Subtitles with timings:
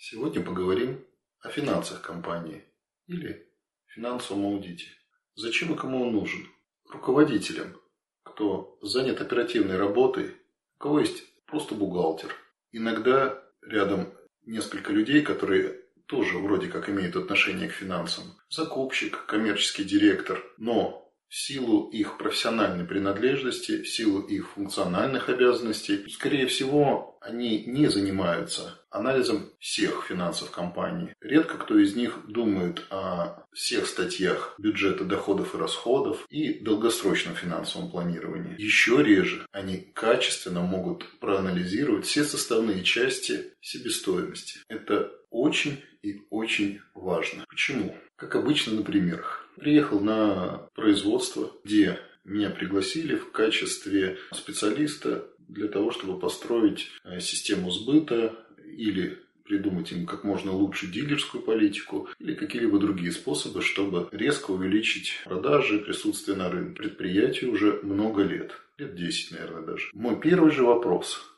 [0.00, 1.04] Сегодня поговорим
[1.40, 2.64] о финансах компании
[3.08, 3.52] или
[3.86, 4.86] финансовом аудите.
[5.34, 6.46] Зачем и кому он нужен?
[6.88, 7.76] Руководителям,
[8.22, 10.36] кто занят оперативной работой,
[10.76, 12.32] у кого есть просто бухгалтер.
[12.70, 14.14] Иногда рядом
[14.46, 18.24] несколько людей, которые тоже вроде как имеют отношение к финансам.
[18.50, 26.46] Закупщик, коммерческий директор, но в силу их профессиональной принадлежности, в силу их функциональных обязанностей, скорее
[26.46, 31.14] всего, они не занимаются анализом всех финансов компании.
[31.20, 37.90] Редко кто из них думает о всех статьях бюджета доходов и расходов и долгосрочном финансовом
[37.90, 38.54] планировании.
[38.58, 44.60] Еще реже они качественно могут проанализировать все составные части себестоимости.
[44.68, 47.44] Это очень и очень важно.
[47.48, 47.94] Почему?
[48.16, 49.47] Как обычно на примерах.
[49.58, 57.70] Приехал на производство, где меня пригласили в качестве специалиста для того, чтобы построить э, систему
[57.70, 58.34] сбыта
[58.64, 65.14] или придумать им как можно лучше дилерскую политику или какие-либо другие способы, чтобы резко увеличить
[65.24, 66.82] продажи, присутствие на рынке.
[66.82, 69.88] Предприятию уже много лет, лет 10, наверное, даже.
[69.94, 71.24] Мой первый же вопрос–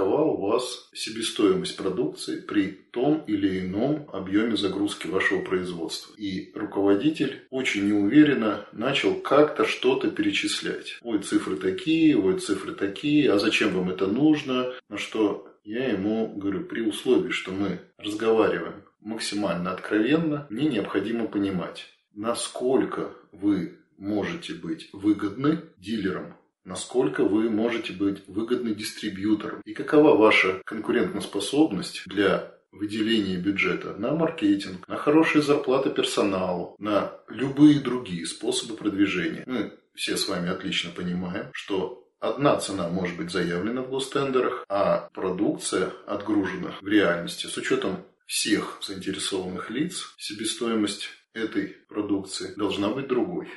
[0.00, 6.14] какова у вас себестоимость продукции при том или ином объеме загрузки вашего производства.
[6.16, 10.98] И руководитель очень неуверенно начал как-то что-то перечислять.
[11.02, 14.72] Ой, цифры такие, ой, цифры такие, а зачем вам это нужно?
[14.88, 21.86] На что я ему говорю, при условии, что мы разговариваем максимально откровенно, мне необходимо понимать,
[22.14, 30.60] насколько вы можете быть выгодны дилерам насколько вы можете быть выгодны дистрибьютором и какова ваша
[30.64, 39.42] конкурентоспособность для выделения бюджета на маркетинг, на хорошие зарплаты персоналу, на любые другие способы продвижения.
[39.46, 45.08] Мы все с вами отлично понимаем, что одна цена может быть заявлена в гостендерах, а
[45.12, 53.48] продукция отгружена в реальности с учетом всех заинтересованных лиц, себестоимость этой продукции должна быть другой.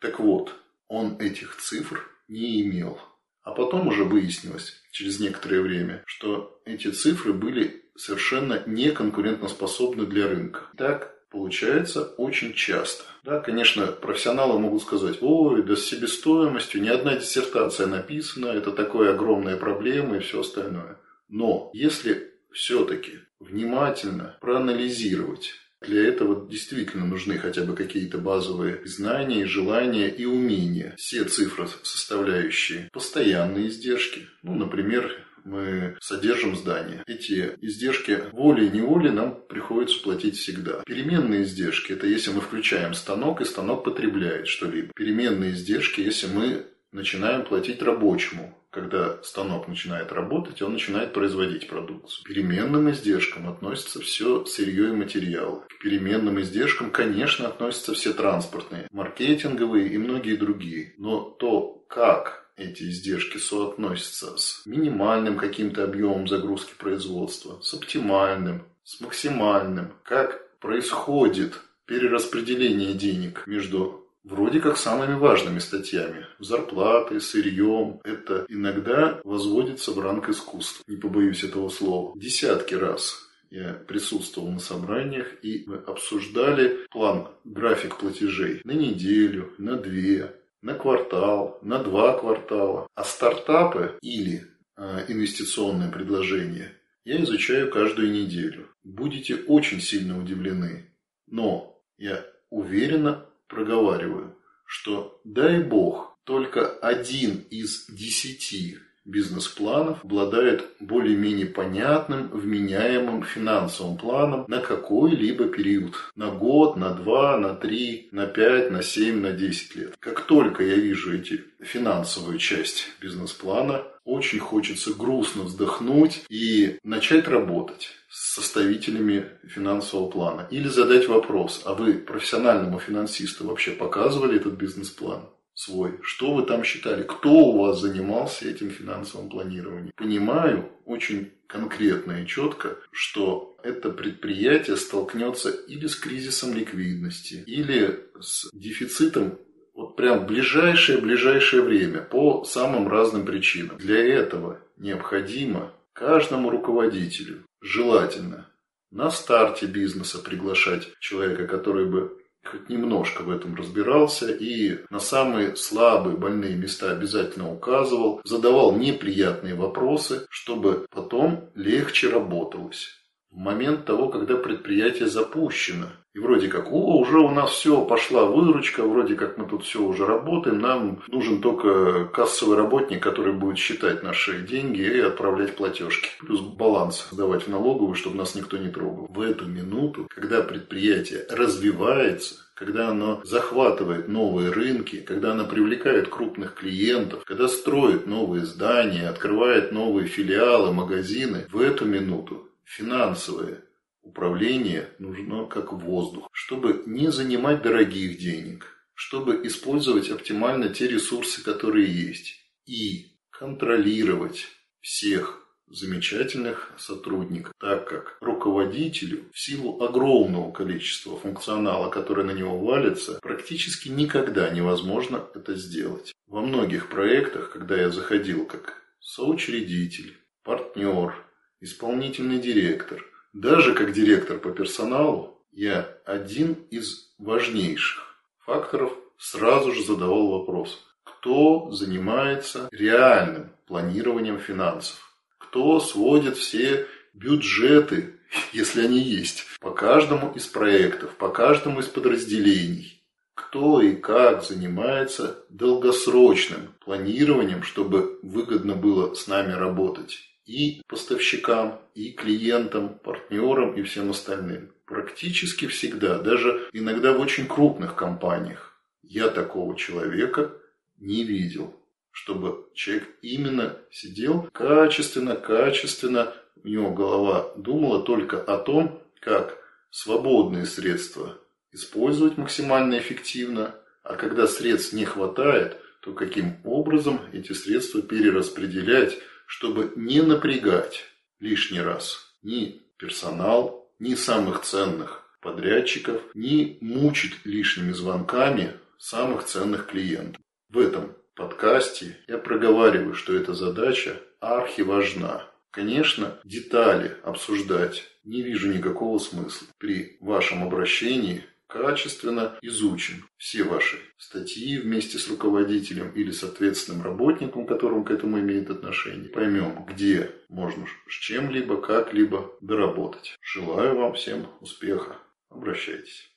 [0.00, 0.54] Так вот,
[0.88, 2.98] он этих цифр не имел.
[3.42, 10.68] А потом уже выяснилось, через некоторое время, что эти цифры были совершенно неконкурентоспособны для рынка.
[10.76, 13.04] Так получается очень часто.
[13.24, 19.14] Да, конечно, профессионалы могут сказать, ой, да с себестоимостью ни одна диссертация написана, это такая
[19.14, 20.98] огромная проблема и все остальное.
[21.28, 30.08] Но если все-таки внимательно проанализировать для этого действительно нужны хотя бы какие-то базовые знания, желания
[30.08, 30.94] и умения.
[30.98, 34.28] Все цифры составляющие постоянные издержки.
[34.42, 35.10] Ну, например,
[35.44, 37.02] мы содержим здание.
[37.06, 40.82] Эти издержки волей-неволей нам приходится платить всегда.
[40.84, 44.92] Переменные издержки– это если мы включаем станок, и станок потребляет что-либо.
[44.94, 52.24] Переменные издержки, если мы начинаем платить рабочему, когда станок начинает работать, он начинает производить продукцию.
[52.24, 55.62] К переменным издержкам относится все сырье и материалы.
[55.68, 60.94] К переменным издержкам, конечно, относятся все транспортные, маркетинговые и многие другие.
[60.98, 69.00] Но то, как эти издержки соотносятся с минимальным каким-то объемом загрузки производства, с оптимальным, с
[69.00, 71.54] максимальным, как происходит
[71.86, 76.26] перераспределение денег между вроде как самыми важными статьями.
[76.38, 78.00] Зарплаты, сырьем.
[78.04, 80.84] Это иногда возводится в ранг искусства.
[80.86, 82.12] Не побоюсь этого слова.
[82.18, 89.76] Десятки раз я присутствовал на собраниях, и мы обсуждали план, график платежей на неделю, на
[89.76, 92.86] две, на квартал, на два квартала.
[92.94, 96.72] А стартапы или э, инвестиционные предложения
[97.04, 98.68] я изучаю каждую неделю.
[98.84, 100.86] Будете очень сильно удивлены.
[101.26, 108.78] Но я уверенно проговариваю, что дай бог, только один из десяти
[109.10, 115.94] бизнес-планов обладает более-менее понятным, вменяемым финансовым планом на какой-либо период.
[116.16, 119.94] На год, на два, на три, на пять, на семь, на десять лет.
[119.98, 127.90] Как только я вижу эти финансовую часть бизнес-плана, очень хочется грустно вздохнуть и начать работать
[128.08, 130.48] с составителями финансового плана.
[130.50, 135.28] Или задать вопрос, а вы профессиональному финансисту вообще показывали этот бизнес-план?
[135.60, 135.98] Свой.
[136.02, 137.02] Что вы там считали?
[137.02, 139.92] Кто у вас занимался этим финансовым планированием?
[139.94, 148.48] Понимаю очень конкретно и четко, что это предприятие столкнется или с кризисом ликвидности, или с
[148.52, 149.38] дефицитом
[149.74, 153.76] вот прям ближайшее-ближайшее время по самым разным причинам.
[153.76, 158.48] Для этого необходимо каждому руководителю желательно
[158.90, 165.56] на старте бизнеса приглашать человека, который бы хоть немножко в этом разбирался и на самые
[165.56, 172.99] слабые больные места обязательно указывал, задавал неприятные вопросы, чтобы потом легче работалось.
[173.30, 175.86] В момент того, когда предприятие запущено.
[176.12, 179.80] И вроде как, о, уже у нас все, пошла выручка, вроде как мы тут все
[179.80, 186.10] уже работаем, нам нужен только кассовый работник, который будет считать наши деньги и отправлять платежки.
[186.18, 189.06] Плюс баланс сдавать в налоговую, чтобы нас никто не трогал.
[189.08, 196.54] В эту минуту, когда предприятие развивается, когда оно захватывает новые рынки, когда оно привлекает крупных
[196.54, 203.64] клиентов, когда строит новые здания, открывает новые филиалы, магазины, в эту минуту финансовое
[204.02, 211.86] управление нужно как воздух, чтобы не занимать дорогих денег, чтобы использовать оптимально те ресурсы, которые
[211.86, 212.36] есть,
[212.66, 214.46] и контролировать
[214.80, 223.18] всех замечательных сотрудников, так как руководителю в силу огромного количества функционала, который на него валится,
[223.22, 226.12] практически никогда невозможно это сделать.
[226.26, 231.14] Во многих проектах, когда я заходил как соучредитель, партнер,
[231.60, 240.28] исполнительный директор, даже как директор по персоналу, я один из важнейших факторов сразу же задавал
[240.28, 245.14] вопрос, кто занимается реальным планированием финансов?
[245.38, 248.14] Кто сводит все бюджеты,
[248.52, 253.04] если они есть, по каждому из проектов, по каждому из подразделений.
[253.34, 262.12] Кто и как занимается долгосрочным планированием, чтобы выгодно было с нами работать и поставщикам, и
[262.12, 264.72] клиентам, партнерам и всем остальным.
[264.84, 270.52] Практически всегда, даже иногда в очень крупных компаниях, я такого человека
[270.98, 271.74] не видел
[272.12, 276.32] чтобы человек именно сидел качественно, качественно,
[276.62, 279.58] у него голова думала только о том, как
[279.90, 281.38] свободные средства
[281.72, 289.18] использовать максимально эффективно, а когда средств не хватает, то каким образом эти средства перераспределять,
[289.50, 291.06] чтобы не напрягать
[291.40, 300.40] лишний раз ни персонал, ни самых ценных подрядчиков, ни мучить лишними звонками самых ценных клиентов.
[300.68, 305.42] В этом подкасте я проговариваю, что эта задача архиважна.
[305.72, 309.66] Конечно, детали обсуждать не вижу никакого смысла.
[309.78, 317.66] При вашем обращении качественно изучим все ваши статьи вместе с руководителем или с ответственным работником,
[317.66, 319.30] которому к этому имеет отношение.
[319.30, 323.36] Поймем, где можно с чем-либо, как-либо доработать.
[323.40, 325.16] Желаю вам всем успеха.
[325.48, 326.29] Обращайтесь.